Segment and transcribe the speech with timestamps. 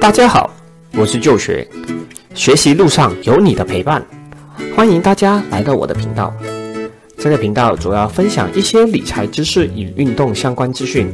[0.00, 0.50] 大家好，
[0.94, 1.68] 我是旧学，
[2.34, 4.02] 学习路上有你的陪伴，
[4.74, 6.34] 欢迎大家来到我的频道。
[7.18, 11.06] 这个频道主要分享一些理财知识与运动相关资讯。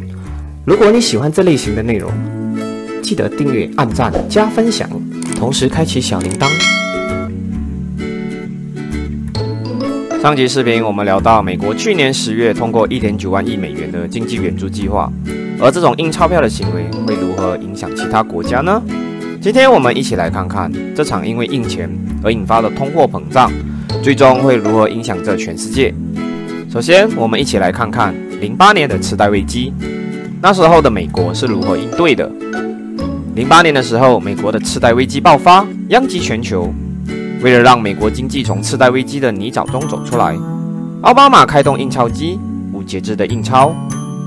[0.64, 2.12] 如果你喜欢这类型的内容，
[3.02, 4.88] 记得订阅、按赞、加分享，
[5.34, 6.48] 同时开启小铃铛。
[10.22, 15.12] 上集视频我们聊到，美国去年十月通过一点九万亿美元的经济援助计划，
[15.60, 18.82] 而这种印钞票的行为会如何影响其他国家呢？
[19.40, 21.90] 今天我们一起来看看这场因为印钱
[22.22, 23.50] 而引发的通货膨胀，
[24.02, 25.94] 最终会如何影响这全世界。
[26.70, 29.72] 首先，我们一起来看看零八年的次贷危机，
[30.42, 32.30] 那时候的美国是如何应对的。
[33.34, 36.72] 零八年的时候，美国的次贷危机爆发，殃及全球。
[37.42, 40.36] 为了让美国经济从次贷危机的泥沼中走出来，
[41.02, 42.38] 奥巴马开动印钞机，
[42.72, 43.74] 无节制的印钞。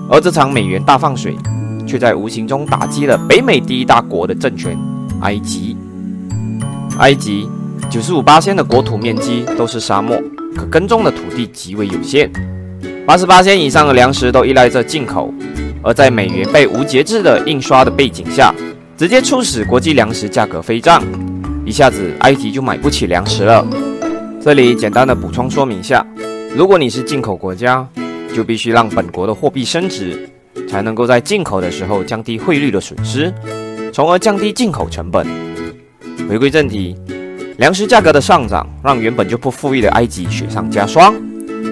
[0.10, 1.38] 而这场美元大放水，
[1.86, 4.78] 却在无形中打击了北美第一大国的政权——
[5.22, 5.78] 埃及。
[6.98, 7.48] 埃及
[7.90, 10.20] 九十五八仙的国土面积都是沙漠，
[10.56, 12.30] 可耕种的土地极为有限。
[13.06, 15.34] 八十八仙以上的粮食都依赖着进口，
[15.84, 18.54] 而在美元被无节制的印刷的背景下，
[18.98, 21.04] 直接促使国际粮食价格飞涨。
[21.66, 23.66] 一下子，埃及就买不起粮食了。
[24.42, 26.06] 这里简单的补充说明一下：
[26.56, 27.88] 如果你是进口国家，
[28.34, 30.30] 就必须让本国的货币升值，
[30.68, 33.34] 才能够在进口的时候降低汇率的损失，
[33.94, 35.26] 从而降低进口成本。
[36.28, 36.96] 回归正题，
[37.58, 41.14] 粮食价格的上涨让原本就不富裕的埃及雪上加霜。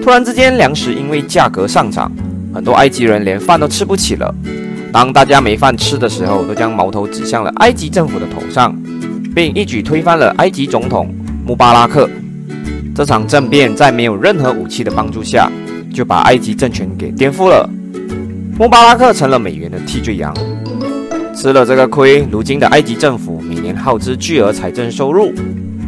[0.02, 2.10] 突然之间，粮食因为价格上涨，
[2.52, 4.34] 很多埃及人连饭都吃不起了。
[4.92, 8.74] 当大家没饭吃的时候，都将矛头指向了埃及政府的头上。
[9.34, 11.14] 并一举推翻了埃及总统
[11.46, 12.10] 穆巴拉克。
[12.92, 15.48] 这场政变在没有任何武器的帮助下，
[15.92, 17.68] 就把埃及政权给颠覆了。
[18.58, 20.34] 穆巴拉克成了美元的替罪羊，
[21.34, 22.26] 吃了这个亏。
[22.30, 25.32] 如今的埃及政府每年耗资巨额财政收入，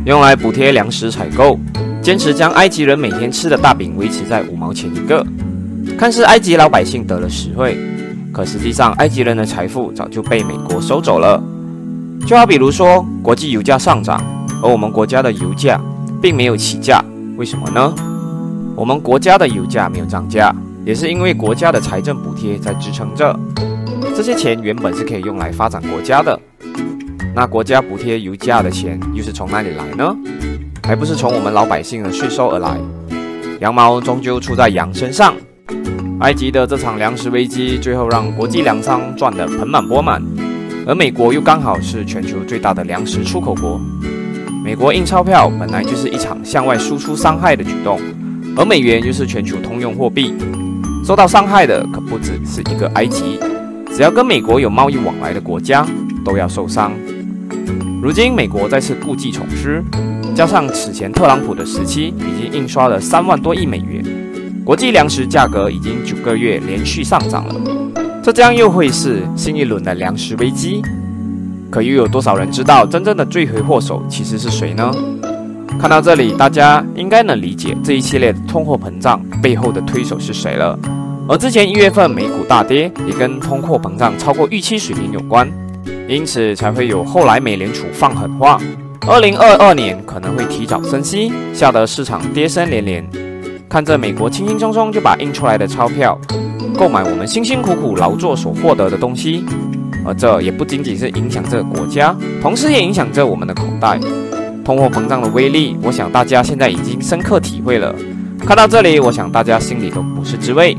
[0.05, 1.59] 用来补贴粮食采购，
[2.01, 5.27] 坚持将埃及人每天吃的大饼维持在五毛钱一个，
[5.99, 7.77] 看似埃及老百姓得了实惠，
[8.33, 11.43] 可实际上埃及人的财富早就被美国收走了。
[12.27, 14.23] 就好比如说，国际油价上涨，
[14.63, 15.81] 而我们国家的油价
[16.23, 17.05] 并没有起价，
[17.37, 17.93] 为什么呢？
[18.81, 20.51] 我们国家的油价没有涨价，
[20.87, 23.39] 也是因为国家的财政补贴在支撑着。
[24.17, 26.41] 这些钱原本是可以用来发展国家的，
[27.35, 30.17] 那国家补贴油价的钱又是从哪里来呢？
[30.83, 32.81] 还不是从我们老百姓的税收而来。
[33.61, 35.35] 羊毛终究出在羊身上。
[36.21, 40.23] 埃及的这场粮食危机，最后让国际粮仓赚得盆满钵满。
[40.87, 43.79] 而美国又刚好是全球最大的粮食出口国，
[44.65, 48.01] 美国印钞票本来就是一场向外输出伤害的举动，
[48.57, 50.35] 而美元又是全球通用货币，
[51.05, 53.39] 受到伤害的可不只是一个埃及，
[53.95, 55.87] 只要跟美国有贸易往来的国家
[56.25, 56.93] 都要受伤。
[58.03, 59.83] 如今美国再次故技重施，
[60.35, 64.05] 加上此前特朗普的时期已经印刷了三万多亿美元，
[64.65, 67.55] 国际粮食价格已经九个月连续上涨了。
[68.23, 70.83] 这将又会是新一轮的粮食危机，
[71.71, 74.93] 可又有多少人知道真正的罪魁祸首其实是谁呢？
[75.81, 80.79] 看到这里，大家应该能理解这一系列的通货膨胀背后的推手是谁了。
[81.27, 85.51] 而之前一月份美股大跌，也跟通货膨胀超过预期水平有关，
[86.07, 88.61] 因此才会有后来美联储放狠话，
[89.07, 93.09] 二零二二年可能会提早升息，吓得市场跌声连连。
[93.67, 96.21] 看着美国轻轻松松就把印出来的钞票。
[96.77, 99.47] 购买我们辛辛苦苦劳作所获得的东西，
[100.05, 103.99] 而这也不仅仅是影响这个国家，同时也影响着我们的口袋。
[104.71, 107.93] 通货膨胀的威力，我想大家现在已经深刻体会了。
[108.39, 110.77] 看到这里，我想大家心里都不是滋味。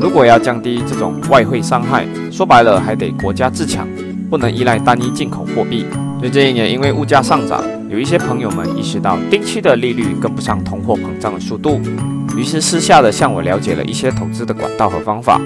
[0.00, 3.84] 如果要降低这种外汇伤害，说白了还得国家自强，
[4.30, 5.84] 不能依赖单一进口货币。
[6.20, 11.80] 最近也因为物价上涨，有一些朋友们意识到定期的利率跟不上通货膨胀的速度。
[12.36, 15.40] 于是私下的向我了解了一些投资的管道和方法。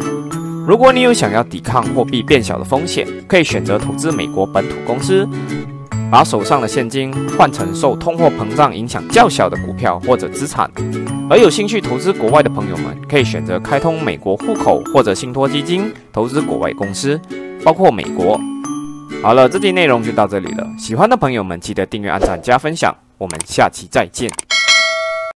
[0.67, 5.27] 如果你有想要抵抗货币变小的风险，可以选择投资美国本土公司，
[6.11, 10.71] 把手上的现金换成受通货膨胀影响较小的股票或者资产。
[11.29, 17.21] 而有兴趣投资国外的朋友们，可以选择开通美国户口或者信托基金投资国外公司，
[17.65, 18.41] 包括美国。
[19.23, 20.67] 好了，这期内容就到这里了。
[20.79, 22.95] 喜欢的朋友们记得订阅、按赞、加分享。
[23.19, 24.46] 我们下期再见。